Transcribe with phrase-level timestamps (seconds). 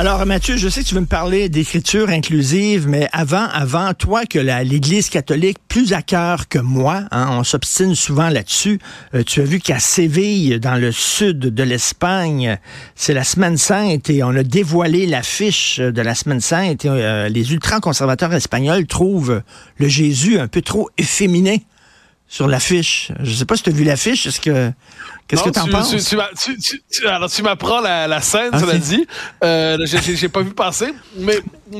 [0.00, 4.24] Alors Mathieu, je sais que tu veux me parler d'écriture inclusive, mais avant, avant, toi
[4.24, 8.80] que l'Église catholique plus à cœur que moi, hein, on s'obstine souvent là-dessus.
[9.14, 12.56] euh, tu as vu qu'à Séville, dans le sud de l'Espagne,
[12.94, 16.86] c'est la Semaine Sainte et on a dévoilé l'affiche de la Semaine Sainte.
[16.86, 19.42] Et, euh, les ultra-conservateurs espagnols trouvent
[19.76, 21.66] le Jésus un peu trop efféminé
[22.32, 23.10] sur l'affiche.
[23.24, 24.24] Je sais pas si tu as vu l'affiche.
[24.26, 24.70] Est-ce que
[25.26, 25.90] qu'est-ce que t'en tu, penses?
[25.90, 28.60] tu, tu, tu- alors, tu m'apprends la, la scène, Ok.
[28.60, 29.04] cela dit.
[29.42, 31.34] Euh, j'ai- pas vu passer, mais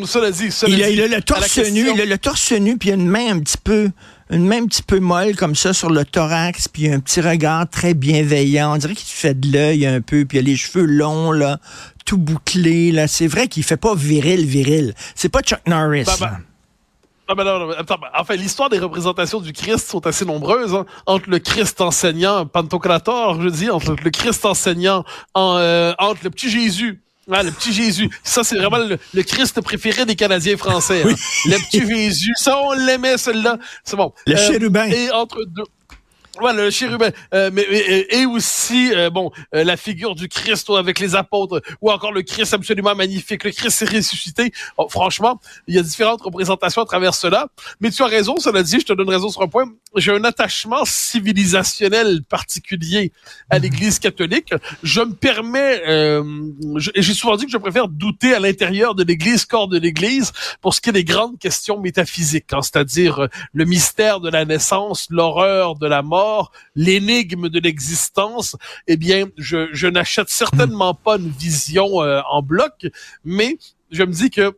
[0.07, 2.51] cela dit, cela Il a, dit, il a le torse nu, il a le torse
[2.53, 3.91] nu, puis il a une main un petit peu,
[4.29, 7.01] une main un petit peu molle comme ça sur le thorax, puis il a un
[7.01, 8.75] petit regard très bienveillant.
[8.75, 11.31] On dirait qu'il te fait de l'œil un peu, puis il a les cheveux longs
[11.31, 11.61] là,
[12.05, 13.07] tout bouclés là.
[13.07, 14.95] C'est vrai qu'il fait pas viril, viril.
[15.15, 16.03] C'est pas Chuck Norris.
[16.07, 16.39] Bah, bah.
[17.33, 20.75] Ah ben non, non, attends, enfin, l'histoire des représentations du Christ sont assez nombreuses.
[20.75, 20.85] hein.
[21.07, 26.31] Entre le Christ enseignant, Pantocrator, je dis, entre le Christ enseignant, en, euh, entre le
[26.31, 27.01] petit Jésus.
[27.31, 28.11] Ah, le petit Jésus.
[28.25, 31.05] Ça, c'est vraiment le, le Christ préféré des Canadiens français.
[31.07, 31.15] hein.
[31.47, 32.33] Le petit Jésus.
[32.35, 33.59] Ça, on l'aimait, celui-là.
[33.85, 34.13] C'est bon.
[34.27, 34.87] Le Euh, chérubin.
[34.87, 35.63] Et entre deux.
[36.39, 37.11] Voilà, le chérubin.
[37.35, 41.61] Euh, mais, mais- et aussi, euh, bon, euh, la figure du Christ avec les apôtres,
[41.81, 44.53] ou encore le Christ absolument magnifique, le Christ ressuscité.
[44.77, 47.49] Oh, franchement, il y a différentes représentations à travers cela.
[47.81, 49.65] Mais tu as raison, cela dit, je te donne raison sur un point.
[49.97, 53.13] J'ai un attachement civilisationnel particulier
[53.51, 54.55] à l'Église catholique.
[54.85, 56.23] Je me permets, euh,
[56.95, 60.75] j'ai souvent dit que je préfère douter à l'intérieur de l'Église qu'hors de l'Église pour
[60.75, 65.09] ce qui est des grandes questions métaphysiques, hein, c'est-à-dire euh, le mystère de la naissance,
[65.11, 66.20] l'horreur de la mort,
[66.75, 68.57] l'énigme de l'existence.
[68.87, 72.87] Eh bien, je, je n'achète certainement pas une vision euh, en bloc,
[73.25, 73.59] mais
[73.91, 74.57] je me dis que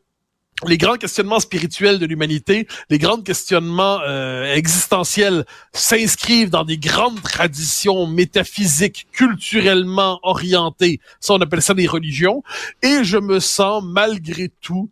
[0.67, 7.21] les grands questionnements spirituels de l'humanité, les grands questionnements euh, existentiels s'inscrivent dans des grandes
[7.21, 11.01] traditions métaphysiques, culturellement orientées.
[11.21, 12.43] Ça, on appelle ça des religions.
[12.83, 14.89] Et je me sens malgré tout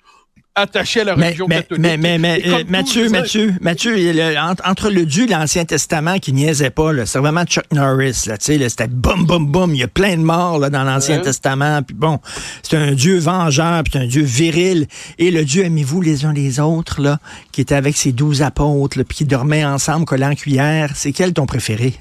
[0.54, 1.82] attaché à la religion mais, catholique.
[2.00, 4.36] mais, euh, Mathieu, Mathieu, Mathieu, le-
[4.68, 8.88] entre, le Dieu et l'Ancien Testament qui niaisait pas, c'est vraiment Chuck Norris, là, c'était
[8.88, 11.22] boum, boum, boum, il y a plein de morts, là, dans l'Ancien Ouais.
[11.22, 12.18] Testament, puis bon,
[12.62, 14.86] c'est un Dieu vengeur, puis un Dieu viril,
[15.18, 17.18] et le Dieu aimez-vous les uns les autres, là,
[17.52, 21.12] qui était avec ses douze apôtres, là, puis qui dormaient ensemble, collant en cuillère, c'est
[21.12, 21.94] quel ton préféré?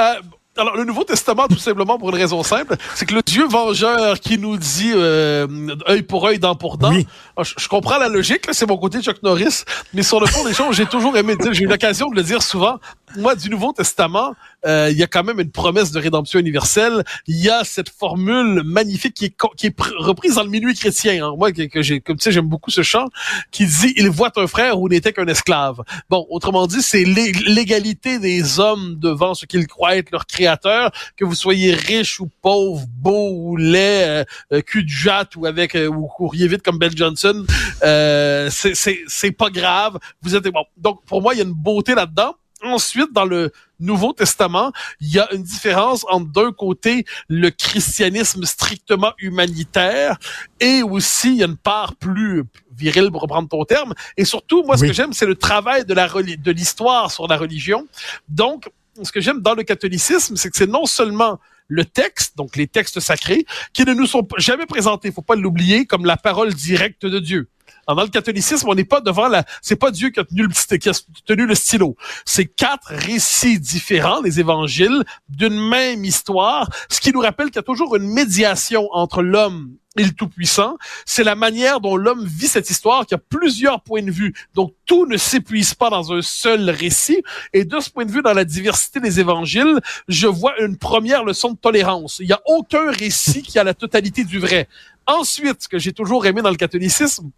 [0.00, 0.14] Euh,
[0.56, 4.18] alors, le Nouveau Testament, tout simplement pour une raison simple, c'est que le Dieu vengeur
[4.20, 5.46] qui nous dit euh,
[5.88, 7.06] œil pour œil, dent pour dent, Oui.
[7.36, 9.64] ah, je, je comprends la logique, c'est mon côté Chuck Norris,
[9.94, 12.22] mais sur le fond des choses, j'ai toujours aimé dire, j'ai eu l'occasion de le
[12.22, 12.78] dire souvent,
[13.16, 14.34] moi, du Nouveau Testament,
[14.66, 17.88] euh, il y a quand même une promesse de rédemption universelle, il y a cette
[17.88, 21.34] formule magnifique qui est, qui est pr- reprise dans le minuit chrétien, hein.
[21.38, 23.06] moi, que, comme tu sais, j'aime beaucoup ce chant,
[23.52, 25.82] qui dit, il voit un frère où n'était qu'un esclave.
[26.10, 30.90] Bon, autrement dit, c'est l'é- l'égalité des hommes devant ce qu'ils croient être leur créateur,
[31.16, 35.46] que vous soyez riche ou pauvre, beau ou laid, euh, euh, cul de jatte ou
[35.46, 37.44] avec euh, ou courrier vite comme Ben Johnson,
[37.82, 38.74] euh, c'est
[39.06, 39.98] c'est pas grave.
[40.22, 40.64] Vous êtes bon.
[40.76, 42.34] Donc pour moi, il y a une beauté là-dedans.
[42.62, 48.44] Ensuite, dans le Nouveau Testament, il y a une différence entre d'un côté le christianisme
[48.44, 50.16] strictement humanitaire
[50.60, 53.92] et aussi il y a une part plus virile pour reprendre ton terme.
[54.16, 57.36] Et surtout, moi, ce que j'aime, c'est le travail de la de l'histoire sur la
[57.36, 57.86] religion.
[58.28, 58.70] Donc,
[59.02, 62.66] ce que j'aime dans le catholicisme, c'est que c'est non seulement le texte, donc les
[62.66, 67.04] textes sacrés, qui ne nous sont jamais présentés, faut pas l'oublier, comme la parole directe
[67.04, 67.48] de Dieu.
[67.86, 70.48] Dans le catholicisme, on n'est pas devant la, c'est pas Dieu qui a tenu le
[70.48, 70.92] petit, qui a
[71.24, 71.96] tenu le stylo.
[72.24, 77.60] C'est quatre récits différents, les évangiles, d'une même histoire, ce qui nous rappelle qu'il y
[77.60, 80.76] a toujours une médiation entre l'homme et le Tout-Puissant.
[81.04, 84.34] C'est la manière dont l'homme vit cette histoire, qui a plusieurs points de vue.
[84.54, 87.22] Donc, tout ne s'épuise pas dans un seul récit.
[87.52, 91.24] Et de ce point de vue, dans la diversité des évangiles, je vois une première
[91.24, 92.18] leçon de tolérance.
[92.20, 94.68] Il n'y a aucun récit qui a la totalité du vrai.
[95.06, 97.30] Ensuite, ce que j'ai toujours aimé dans le catholicisme,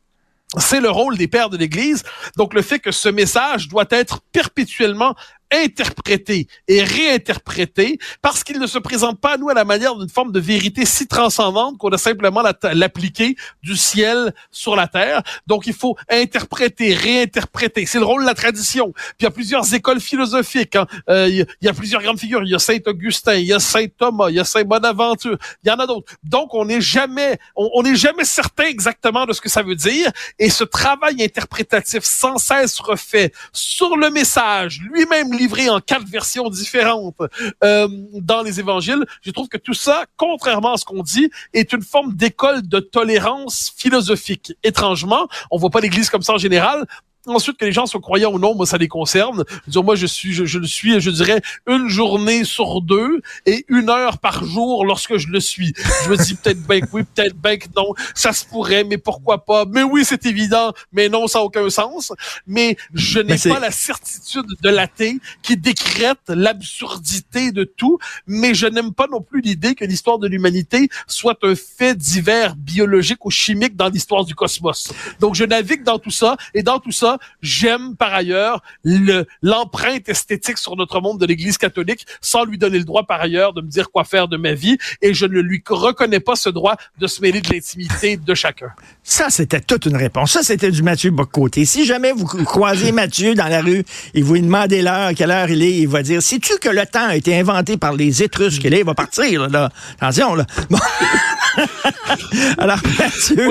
[0.57, 2.05] c'est le rôle des pères de l'Église.
[2.37, 5.15] Donc, le fait que ce message doit être perpétuellement
[5.53, 10.09] interprété et réinterprété parce qu'il ne se présente pas à nous à la manière d'une
[10.09, 15.23] forme de vérité si transcendante qu'on a simplement la- l'appliquer du ciel sur la terre.
[15.47, 17.87] Donc, il faut interpréter, réinterpréter.
[17.87, 18.93] C'est le rôle de la tradition.
[18.93, 20.77] Puis, il y a plusieurs écoles philosophiques.
[20.77, 20.87] hein.
[21.09, 22.43] Euh, il, y a, plusieurs grandes figures.
[22.45, 25.37] Il y a Saint Augustin, il y a Saint Thomas, il y a Saint Bonaventure.
[25.65, 26.13] Il y en a d'autres.
[26.23, 30.11] Donc, on n'est jamais, on n'est jamais certain exactement de ce que ça veut dire.
[30.39, 36.51] Et ce travail interprétatif sans cesse refait sur le message, lui-même livré en quatre versions
[36.51, 37.17] différentes
[37.65, 39.05] euh, dans les évangiles.
[39.23, 42.81] Je trouve que tout ça, contrairement à ce qu'on dit, est une forme d'école de
[42.81, 44.53] tolérance philosophique.
[44.63, 46.87] Étrangement, on voit pas l'Église comme ça en général,
[47.29, 49.45] Ensuite, que les gens soient croyants ou non, moi, ça les concerne.
[49.67, 53.65] Dire, moi, je suis, je, je, le suis, je dirais, une journée sur deux et
[53.69, 55.73] une heure par jour lorsque je le suis.
[56.05, 57.95] Je me dis peut-être ben que oui, peut-être ben que non.
[58.15, 59.65] Ça se pourrait, mais pourquoi pas?
[59.67, 62.13] Mais oui, c'est évident, mais non, ça n'a aucun sens.
[62.47, 68.67] Mais je n'ai pas la certitude de l'athée qui décrète l'absurdité de tout, mais je
[68.67, 73.31] n'aime pas non plus l'idée que l'histoire de l'humanité soit un fait divers biologique ou
[73.31, 74.93] chimique dans l'histoire du cosmos.
[75.21, 80.09] Donc, je navigue dans tout ça et dans tout ça, j'aime par ailleurs le l'empreinte
[80.09, 83.61] esthétique sur notre monde de l'Église catholique, sans lui donner le droit par ailleurs de
[83.61, 86.77] me dire quoi faire de ma vie, et je ne lui reconnais pas ce droit
[86.99, 88.69] de se mêler de l'intimité de chacun.
[89.03, 90.33] Ça, c'était toute une réponse.
[90.33, 91.65] Ça, c'était du Mathieu Bocoté.
[91.65, 93.85] Si jamais vous croisez Mathieu dans la rue
[94.15, 96.85] et vous lui demandez l'heure, quelle heure il est, il va dire, sais-tu que le
[96.87, 98.65] temps a été inventé par les Étrusques?
[98.65, 99.71] Et là, il va partir, là.
[100.01, 100.47] Attention, là.
[100.71, 100.79] Bon.
[102.59, 103.51] Alors, Mathieu,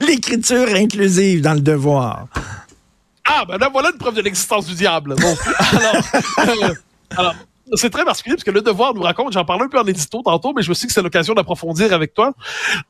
[0.00, 2.27] l'écriture inclusive dans le devoir.
[3.24, 5.14] Ah, ben là, voilà une preuve de l'existence du diable.
[5.16, 5.36] Bon,
[5.76, 5.94] alors,
[6.38, 6.74] euh,
[7.10, 7.34] alors
[7.74, 10.22] c'est très particulier parce que le devoir nous raconte, j'en parlais un peu en édito
[10.22, 12.32] tantôt, mais je me suis que c'est l'occasion d'approfondir avec toi.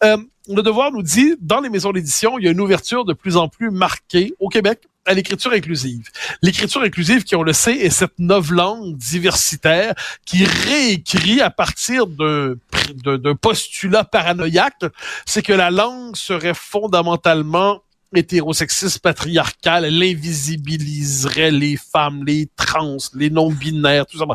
[0.04, 0.16] Euh,
[0.48, 3.36] le devoir nous dit, dans les maisons d'édition, il y a une ouverture de plus
[3.36, 6.08] en plus marquée au Québec à l'écriture inclusive.
[6.42, 9.94] L'écriture inclusive, qui on le sait, est cette langue diversitaire
[10.26, 14.84] qui réécrit à partir d'un postulat paranoïaque,
[15.24, 17.80] c'est que la langue serait fondamentalement
[18.14, 24.26] hétérosexiste patriarcal, elle invisibiliserait les femmes, les trans, les non-binaires, tout ça.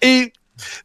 [0.00, 0.32] Et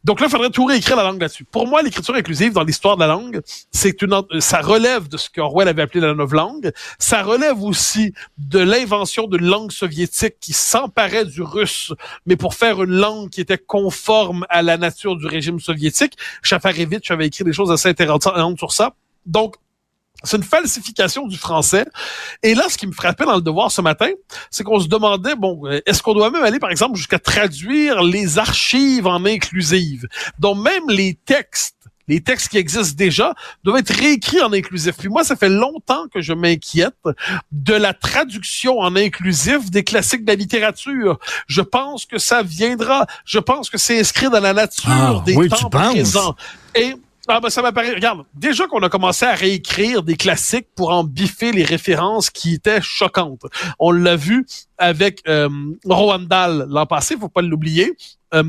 [0.04, 1.44] donc là, il faudrait tout réécrire la langue là-dessus.
[1.44, 3.40] Pour moi, l'écriture inclusive dans l'histoire de la langue,
[3.70, 6.72] c'est une, ça relève de ce qu'Orwell avait appelé la langue.
[6.98, 11.92] Ça relève aussi de l'invention d'une langue soviétique qui s'emparait du russe,
[12.26, 16.14] mais pour faire une langue qui était conforme à la nature du régime soviétique.
[16.42, 18.94] Chafarevitch avait écrit des choses assez intéressantes sur ça.
[19.26, 19.56] Donc,
[20.24, 21.86] c'est une falsification du français.
[22.42, 24.08] Et là, ce qui me frappait dans le devoir ce matin,
[24.50, 28.38] c'est qu'on se demandait, bon, est-ce qu'on doit même aller, par exemple, jusqu'à traduire les
[28.38, 30.06] archives en inclusive?
[30.38, 31.76] Donc, même les textes
[32.08, 34.96] les textes qui existent déjà doivent être réécrits en inclusif.
[34.96, 36.96] Puis moi, ça fait longtemps que je m'inquiète
[37.52, 41.18] de la traduction en inclusif des classiques de la littérature.
[41.46, 43.06] Je pense que ça viendra.
[43.24, 46.34] Je pense que c'est inscrit dans la nature ah, des oui, temps présents.
[46.74, 46.94] Et
[47.28, 47.94] ah ben ça m'apparaît.
[47.94, 52.54] Regarde, déjà qu'on a commencé à réécrire des classiques pour en biffer les références qui
[52.54, 53.42] étaient choquantes.
[53.78, 54.46] On l'a vu
[54.78, 55.48] avec euh,
[55.84, 57.94] Roald Dahl l'an passé, faut pas l'oublier.
[58.34, 58.44] Euh,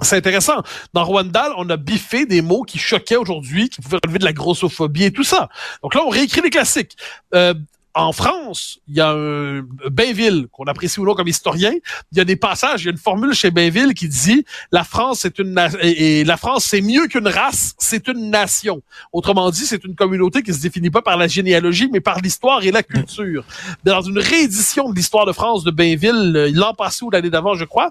[0.00, 0.62] c'est intéressant.
[0.92, 4.32] Dans Rwanda, on a biffé des mots qui choquaient aujourd'hui, qui pouvaient relever de la
[4.32, 5.48] grossophobie et tout ça.
[5.82, 6.96] Donc là, on réécrit les classiques.
[7.34, 7.54] Euh,
[7.94, 11.72] en France, il y a un Bainville, qu'on apprécie ou non comme historien,
[12.10, 14.82] il y a des passages, il y a une formule chez Bainville qui dit la
[14.82, 18.82] France est une et la France c'est mieux qu'une race, c'est une nation.
[19.12, 22.64] Autrement dit, c'est une communauté qui se définit pas par la généalogie, mais par l'histoire
[22.64, 23.44] et la culture.
[23.84, 27.64] Dans une réédition de l'histoire de France de Bainville, l'an passé ou l'année d'avant, je
[27.64, 27.90] crois,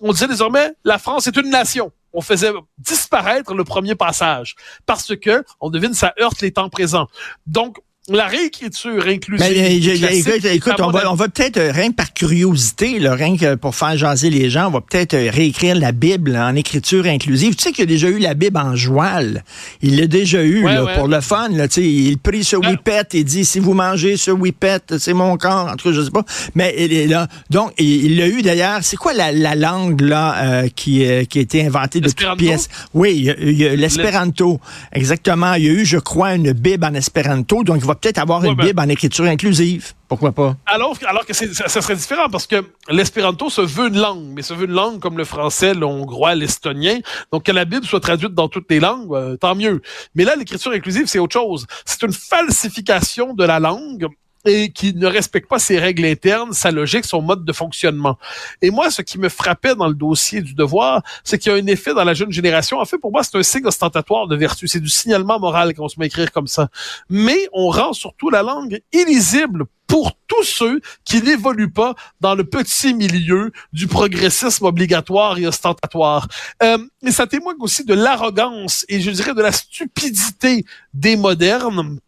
[0.00, 1.92] on disait désormais la France est une nation.
[2.14, 4.56] On faisait disparaître le premier passage
[4.86, 7.08] parce que on devine ça heurte les temps présents.
[7.46, 7.78] Donc
[8.08, 9.46] la réécriture inclusive.
[9.48, 13.54] Ben, écoute, on va, on va peut-être, euh, rien que par curiosité, là, rien que
[13.54, 17.54] pour faire jaser les gens, on va peut-être euh, réécrire la Bible en écriture inclusive.
[17.54, 19.44] Tu sais qu'il y a déjà eu la Bible en joual.
[19.82, 21.48] Il l'a déjà eu là, pour le fun.
[21.50, 25.14] Là, tu sais, il prie ce whippet et dit si vous mangez ce whippet, c'est
[25.14, 25.68] mon corps.
[25.68, 26.24] En tout cas, je sais pas.
[26.56, 27.28] Mais il est là.
[27.50, 28.80] Donc, il l'a eu d'ailleurs.
[28.82, 32.68] C'est quoi la, la, langue là euh, qui, qui a été inventée de toutes pièces?
[32.94, 34.60] Oui, l'espéranto.
[34.92, 35.54] Exactement.
[35.54, 37.62] Il y a eu, je crois, une Bible en espéranto.
[37.62, 39.92] Donc, il va peut-être avoir une ben Bible en écriture inclusive.
[40.08, 40.56] Pourquoi pas?
[40.66, 44.42] Alors, alors que ça, ça, serait différent parce que l'espéranto se veut une langue, mais
[44.42, 46.98] se veut une langue comme le français, le hongrois, l'estonien.
[47.32, 49.80] Donc, que la Bible soit traduite dans toutes les langues, euh, tant mieux.
[50.14, 51.66] Mais là, l'écriture inclusive, c'est autre chose.
[51.86, 54.08] C'est une falsification de la langue
[54.44, 58.18] et qui ne respecte pas ses règles internes, sa logique, son mode de fonctionnement.
[58.60, 61.58] Et moi, ce qui me frappait dans le dossier du devoir, c'est qu'il y a
[61.58, 62.78] un effet dans la jeune génération.
[62.78, 64.68] En fait, pour moi, c'est un signe ostentatoire de vertu.
[64.68, 66.68] C'est du signalement moral qu'on se met à écrire comme ça.
[67.08, 72.44] Mais on rend surtout la langue illisible pour tous ceux qui n'évoluent pas dans le
[72.44, 76.28] petit milieu du progressisme obligatoire et ostentatoire.
[76.62, 76.78] Euh,
[77.10, 81.98] ça témoigne aussi de l'arrogance et je dirais de la stupidité des modernes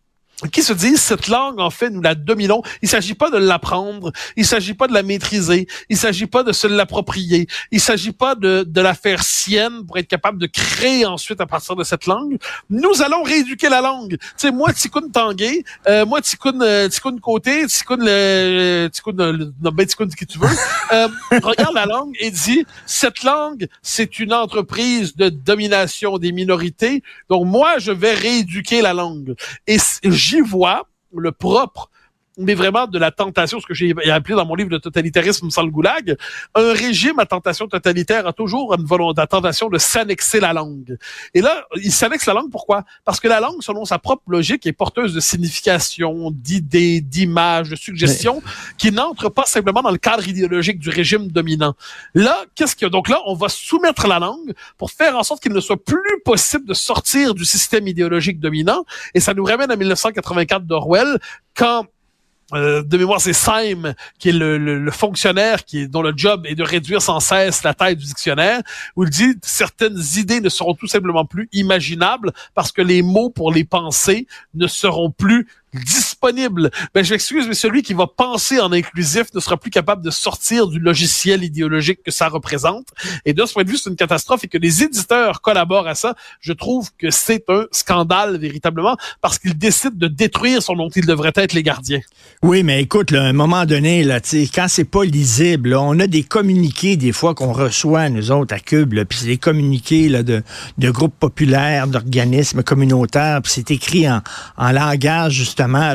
[0.52, 2.62] qui se disent cette langue en fait nous la dominons.
[2.82, 6.52] Il s'agit pas de l'apprendre, il s'agit pas de la maîtriser, il s'agit pas de
[6.52, 11.06] se l'approprier, il s'agit pas de, de la faire sienne pour être capable de créer
[11.06, 12.38] ensuite à partir de cette langue.
[12.68, 14.16] Nous allons rééduquer la langue.
[14.18, 19.52] Tu sais moi Tikkun Tanguay, euh, moi Tikkun euh, Tikkun Côté, Tikkun le Tikkun le,
[19.62, 20.48] non, ben, Tikkun qui tu veux.
[20.92, 21.08] Euh,
[21.42, 27.02] regarde la langue et dit cette langue c'est une entreprise de domination des minorités.
[27.30, 29.34] Donc moi je vais rééduquer la langue
[29.66, 29.78] et
[30.24, 31.90] j'y vois le propre
[32.38, 35.62] mais vraiment de la tentation, ce que j'ai appelé dans mon livre de totalitarisme sans
[35.62, 36.16] le goulag,
[36.54, 40.96] un régime à tentation totalitaire a toujours une volonté, la tentation de s'annexer la langue.
[41.34, 42.84] Et là, il s'annexe la langue pourquoi?
[43.04, 47.76] Parce que la langue, selon sa propre logique, est porteuse de signification, d'idées, d'images, de
[47.76, 48.42] suggestions,
[48.78, 51.74] qui n'entrent pas simplement dans le cadre idéologique du régime dominant.
[52.14, 55.52] Là, qu'est-ce que, donc là, on va soumettre la langue pour faire en sorte qu'il
[55.52, 58.84] ne soit plus possible de sortir du système idéologique dominant.
[59.14, 61.18] Et ça nous ramène à 1984 d'Orwell,
[61.56, 61.86] quand
[62.54, 66.54] euh, de mémoire, c'est Syme, qui est le, fonctionnaire qui est, dont le job est
[66.54, 68.60] de réduire sans cesse la taille du dictionnaire,
[68.96, 73.30] où il dit certaines idées ne seront tout simplement plus imaginables parce que les mots
[73.30, 75.46] pour les penser ne seront plus
[76.24, 76.70] disponible.
[76.94, 80.10] Ben, je m'excuse, mais celui qui va penser en inclusif ne sera plus capable de
[80.10, 82.88] sortir du logiciel idéologique que ça représente.
[83.24, 85.94] Et de ce point de vue, c'est une catastrophe et que les éditeurs collaborent à
[85.94, 86.14] ça.
[86.40, 91.06] Je trouve que c'est un scandale véritablement parce qu'ils décident de détruire ce dont ils
[91.06, 92.00] devraient être les gardiens.
[92.42, 94.20] Oui, mais écoute, à un moment donné, là,
[94.54, 98.58] quand c'est pas lisible, on a des communiqués des fois qu'on reçoit, nous autres, à
[98.58, 100.42] Cube, puis c'est des communiqués là, de,
[100.78, 104.22] de groupes populaires, d'organismes communautaires, puis c'est écrit en,
[104.56, 105.94] en langage, justement,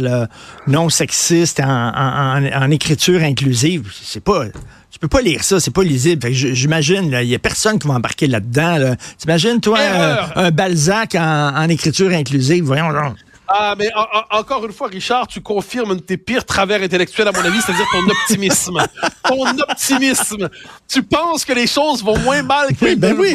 [0.67, 3.91] non sexiste en, écriture inclusive.
[4.01, 4.45] C'est pas.
[4.91, 6.27] Tu peux pas lire ça, c'est pas lisible.
[6.31, 8.77] J'imagine, il y a personne qui va embarquer là-dedans.
[8.77, 8.95] Là.
[9.17, 13.15] T'imagines, toi, euh, un Balzac en, écriture inclusive, voyons donc.
[13.51, 13.89] Ah, mais
[14.29, 17.59] encore une fois, Richard, tu confirmes un de tes pires travers intellectuels, à mon avis,
[17.61, 18.77] c'est-à-dire ton optimisme.
[19.27, 20.49] ton optimisme.
[20.87, 23.33] Tu penses que les choses vont moins mal que ben oui.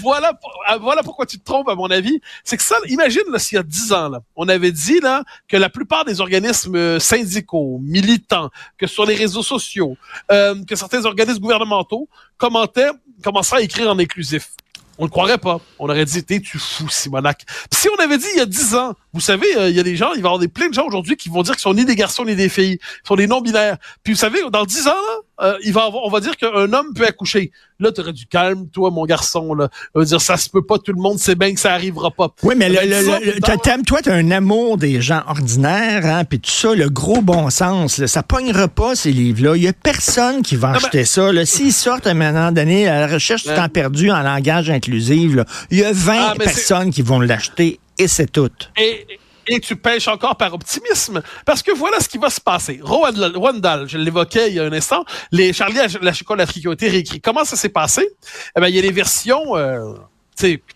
[0.00, 0.32] Voilà,
[0.66, 2.20] ah, voilà pourquoi tu te trompes, à mon avis.
[2.42, 5.24] C'est que ça, imagine, là, s'il y a dix ans, là, on avait dit, là,
[5.46, 8.48] que la plupart des organismes syndicaux, militants,
[8.78, 9.96] que sur les réseaux sociaux,
[10.32, 12.90] euh, que certains organismes gouvernementaux commentaient,
[13.22, 14.52] commençaient à écrire en inclusif.
[15.00, 15.60] On ne croirait pas.
[15.78, 17.46] On aurait dit, t'es tu fou, Simonac?
[17.72, 19.82] si on avait dit il y a dix ans, vous savez, euh, il y a
[19.82, 21.62] des gens, il va y avoir des, plein de gens aujourd'hui qui vont dire qu'ils
[21.62, 23.78] sont ni des garçons ni des filles, ils sont des non-binaires.
[24.04, 26.72] Puis vous savez, dans dix ans, là, euh, il va avoir, on va dire qu'un
[26.72, 27.50] homme peut accoucher.
[27.78, 29.54] Là, tu aurais du calme, toi, mon garçon.
[29.54, 29.68] Là.
[29.94, 32.10] On va dire, ça se peut pas, tout le monde sait bien que ça arrivera
[32.10, 32.28] pas.
[32.42, 33.40] Oui, mais le, le,
[33.84, 37.48] toi, tu as un amour des gens ordinaires, hein, puis tout ça, le gros bon
[37.48, 39.56] sens, là, ça pognera pas, ces livres-là.
[39.56, 41.30] Il y a personne qui va acheter ça.
[41.44, 45.32] S'ils sortent à un moment donné, à la recherche du temps perdu en langage inclusif,
[45.70, 48.50] il y a 20 ah, personnes qui vont l'acheter et c'est tout.
[48.78, 49.06] Et,
[49.46, 51.22] et tu pêches encore par optimisme.
[51.44, 52.80] Parce que voilà ce qui va se passer.
[52.82, 57.04] Rwandal, je l'évoquais il y a un instant, les Charlie la chocolaterie qui ont été.
[57.22, 58.08] Comment ça s'est passé?
[58.56, 59.94] Eh ben, il y a les versions euh,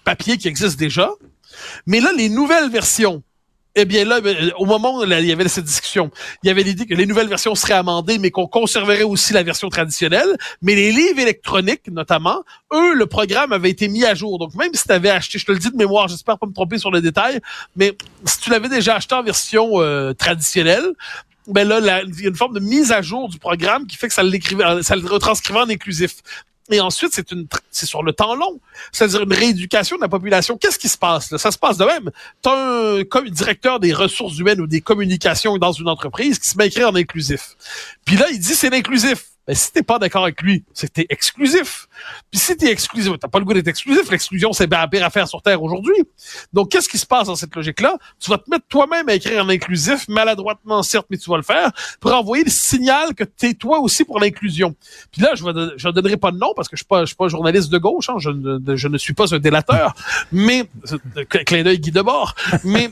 [0.05, 1.11] papier qui existent déjà.
[1.87, 3.23] Mais là, les nouvelles versions
[3.77, 6.11] eh bien là, euh, au moment où il y avait cette discussion,
[6.43, 9.43] il y avait l'idée que les nouvelles versions seraient amendées, mais qu'on conserverait aussi la
[9.43, 10.37] version traditionnelle.
[10.63, 14.39] Mais les livres électroniques, notamment, eux, le programme avait été mis à jour.
[14.39, 16.53] Donc même si tu avais acheté, je te le dis de mémoire, j'espère pas me
[16.53, 17.41] tromper sur le détail,
[17.77, 20.93] mais si tu l'avais déjà acheté en version euh, traditionnelle,
[21.47, 24.09] ben là, il y a une forme de mise à jour du programme qui fait
[24.09, 24.23] que ça
[24.83, 26.17] ça le retranscrivait en inclusif.
[26.71, 27.21] Et ensuite,
[27.71, 28.59] c'est sur le temps long.
[28.91, 30.57] C'est-à-dire une rééducation de la population.
[30.57, 31.31] Qu'est-ce qui se passe?
[31.31, 31.37] Là?
[31.37, 32.11] Ça se passe de même.
[32.43, 36.49] Tu as un comme directeur des ressources humaines ou des communications dans une entreprise qui
[36.49, 37.57] se met à écrire en inclusif.
[38.07, 39.27] Puis là, il dit c'est l'inclusif.
[39.47, 41.87] Ben, si t'es pas d'accord avec lui, c'est que t'es exclusif.
[42.31, 45.29] Puis si t'es exclusif, t'as pas le goût d'être exclusif, l'exclusion, c'est la pire affaire
[45.29, 46.03] sur Terre aujourd'hui.
[46.53, 47.99] Donc, qu'est-ce qui se passe dans cette logique-là?
[48.19, 51.43] Tu vas te mettre toi-même à écrire en inclusif, maladroitement, certes, mais tu vas le
[51.43, 51.71] faire,
[52.01, 54.75] pour envoyer le signal que t'es toi aussi pour l'inclusion.
[55.13, 57.29] Puis là, je ne donnerai pas de nom parce que je suis pas, suis pas
[57.29, 59.95] journaliste de gauche, hein, je, ne, je ne suis pas un délateur,
[60.33, 60.65] mais,
[61.29, 62.35] clin d'œil Guy Debord,
[62.65, 62.91] mais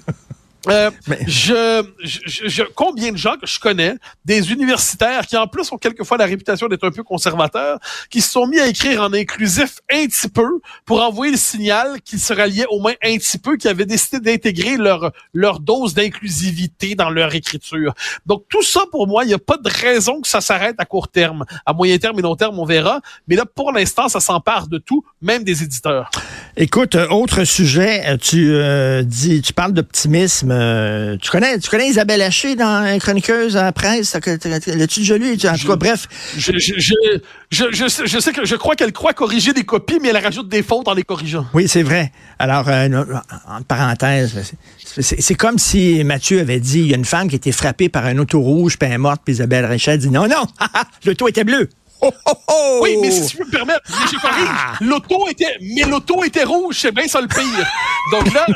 [0.68, 0.90] euh,
[1.26, 6.16] je, je, combien de gens que je connais, des universitaires qui en plus ont quelquefois
[6.16, 7.78] la réputation d'être un peu conservateurs,
[8.10, 12.00] qui se sont mis à écrire en inclusif un petit peu pour envoyer le signal
[12.02, 15.94] qu'ils se ralliaient au moins un petit peu, qui avaient décidé d'intégrer leur leur dose
[15.94, 17.94] d'inclusivité dans leur écriture.
[18.26, 20.84] Donc tout ça pour moi, il n'y a pas de raison que ça s'arrête à
[20.84, 21.44] court terme.
[21.66, 23.00] À moyen terme et long terme, on verra.
[23.26, 26.10] Mais là, pour l'instant, ça s'empare de tout, même des éditeurs.
[26.56, 30.51] Écoute, euh, autre sujet, euh, tu euh, dis, tu parles d'optimisme.
[30.52, 34.16] Euh, tu connais, tu connais Isabelle Haché dans Chroniqueuse à la presse?
[34.66, 35.32] L'as-tu déjà lu?
[35.32, 36.08] En tout cas, bref.
[36.36, 36.74] Je, je,
[37.50, 40.62] je, je, sais, que je crois qu'elle croit corriger des copies, mais elle rajoute des
[40.62, 41.46] fautes en les corrigeant.
[41.54, 42.12] Oui, c'est vrai.
[42.38, 42.88] Alors, euh,
[43.48, 47.36] en parenthèse, c'est comme si Mathieu avait dit, il y a une femme qui a
[47.36, 50.28] été frappée par un auto rouge, puis elle est morte, puis Isabelle Richard dit, non,
[50.28, 50.44] non,
[51.04, 51.68] l'auto était bleu.
[52.04, 52.80] Oh, oh, oh!
[52.82, 54.86] Oui, mais si je peux me permettre, mais j'ai pas ri.
[54.86, 57.42] L'auto était, mais l'auto était rouge, c'est bien ça le pire.
[58.10, 58.46] Donc là,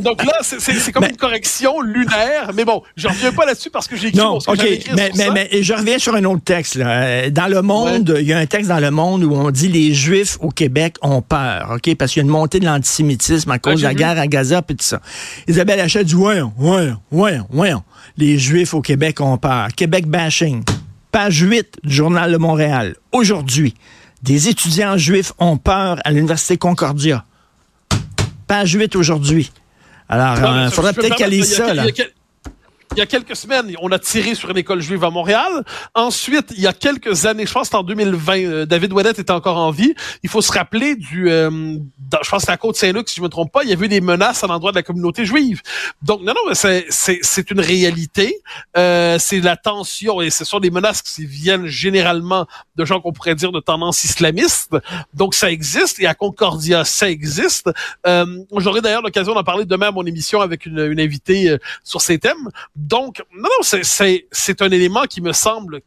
[0.00, 2.50] donc là, c'est- comme Mais- une correction lunaire.
[2.54, 4.92] Mais bon, je reviens pas là-dessus parce que j'ai écrit Non, ce que OK, écrit
[4.94, 5.32] mais, mais, ça.
[5.32, 6.74] mais je reviens sur un autre texte.
[6.74, 6.86] Là.
[7.02, 9.68] Euh, Dans le monde, il y a un texte dans le monde où on dit
[9.68, 11.94] les Juifs au Québec ont peur, OK?
[11.96, 13.96] Parce qu'il y a une montée de l'antisémitisme à cause de la vu.
[13.96, 15.00] guerre à Gaza et tout ça.
[15.48, 17.82] Isabelle Hachette dit, voyons, voyons, voyons, voyons.
[18.18, 19.68] Les Juifs au Québec ont peur.
[19.74, 20.62] Québec bashing.
[21.16, 22.94] Page 8 du Journal de Montréal.
[23.10, 23.72] Aujourd'hui,
[24.22, 27.24] des étudiants juifs ont peur à l'Université Concordia.
[28.46, 29.50] Page 8 aujourd'hui.
[30.10, 31.90] Alors, mais il faudrait peut-être me qu'elle lise permettre, ça, là.
[31.90, 32.10] quel-
[32.96, 35.64] Il y a quelques semaines, on a tiré sur une école juive à Montréal.
[35.94, 39.30] Ensuite, il y a quelques années, je pense que en 2020, euh, David Ouellet était
[39.32, 39.94] encore en vie.
[40.22, 41.76] Il faut se rappeler du, euh,
[42.22, 43.88] je pense que c'est à Côte-Saint-Luc, si je me trompe pas, il y avait eu
[43.90, 45.60] des menaces à l'endroit de la communauté juive.
[46.00, 48.40] Donc, non, non, c'est une réalité.
[48.78, 53.12] Euh, c'est la tension et ce sont des menaces qui viennent généralement de gens qu'on
[53.12, 54.74] pourrait dire de tendance islamiste.
[55.14, 57.70] Donc, ça existe et à Concordia, ça existe.
[58.06, 58.24] Euh,
[58.56, 62.00] J'aurai d'ailleurs l'occasion d'en parler demain à mon émission avec une, une invitée euh, sur
[62.00, 62.48] ces thèmes.
[62.86, 63.82] Donc, non, non, c'est-
[64.62, 65.80] un élément qui me semble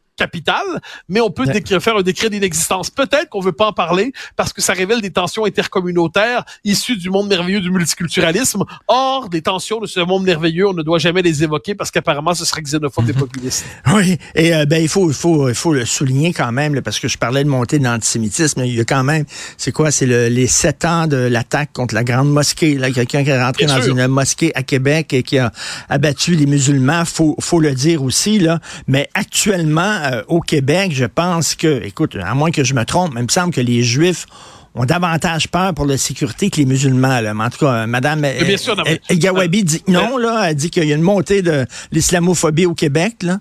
[1.08, 1.52] mais on peut Ouais.
[1.52, 2.90] décrire- faire un décret d'inexistence.
[2.90, 7.10] Peut-être qu'on veut pas en parler parce que ça révèle des tensions intercommunautaires issues du
[7.10, 8.64] monde merveilleux du multiculturalisme.
[8.88, 12.34] Or, des tensions de ce monde merveilleux, on ne doit jamais les évoquer parce qu'apparemment,
[12.34, 13.64] ce serait xénophobe et populiste.
[13.94, 16.82] Oui, et euh, ben il faut, il faut, il faut le souligner quand même, là,
[16.82, 18.62] parce que je parlais de montée de l'antisémitisme.
[18.64, 19.24] Il y a quand même,
[19.56, 22.74] c'est quoi, c'est le- les sept ans de l'attaque contre la grande mosquée.
[22.76, 23.96] Là, quelqu'un qui est rentré Bien dans sûr.
[23.96, 25.50] une mosquée à Québec et qui a
[25.88, 27.04] abattu les musulmans.
[27.04, 28.60] Faut, faut le dire aussi là.
[28.86, 33.12] Mais actuellement euh, au Québec, je pense que, écoute, à moins que je me trompe,
[33.14, 34.26] mais il me semble que les Juifs
[34.74, 37.20] ont davantage peur pour la sécurité que les musulmans.
[37.20, 37.34] Là.
[37.34, 40.16] Mais en tout cas, Madame Mais bien sûr, non, mais- El Gawabi dit que non,
[40.16, 40.48] là.
[40.50, 43.38] Elle dit qu'il y a une montée de l'islamophobie au Québec, là.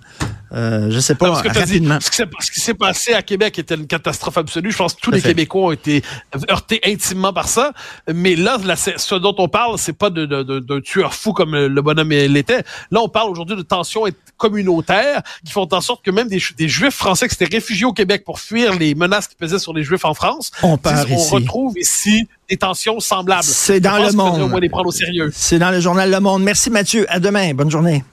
[0.54, 1.98] Euh, je sais pas, Non, parce que dit, rapidement.
[2.02, 4.72] ce qui s'est- passé à Québec était une catastrophe absolue.
[4.72, 5.30] Je pense que tous les fait.
[5.30, 6.02] Québécois ont été
[6.50, 7.74] heurtés intimement par ça.
[8.14, 8.58] Mais là,
[8.98, 12.10] ce dont on parle, c'est pas de- de- de- d'un tueur fou comme le bonhomme
[12.10, 12.64] l'était.
[12.92, 14.06] Là, on parle aujourd'hui de tensions
[14.38, 17.86] communautaires qui font en sorte que même des, Ju- des Juifs français qui s'étaient réfugiés
[17.86, 21.16] au Québec pour fuir les menaces qui pesaient sur les Juifs en France, On on
[21.16, 21.34] ici.
[21.34, 23.44] retrouve ici des tensions semblables.
[23.44, 24.42] C'est dans le monde.
[24.42, 25.30] au moins les prendre au sérieux.
[25.34, 26.42] C'est dans le journal Le Monde.
[26.44, 27.06] Merci Mathieu.
[27.10, 27.54] À demain.
[27.54, 28.04] Bonne journée.